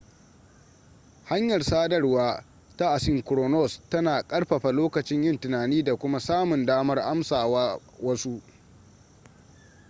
[1.25, 2.43] hanyar sadarwar
[2.77, 8.41] ta asynchronous tana ƙarfafa lokacin yin tunani da kuma samun damar amsa wa wasu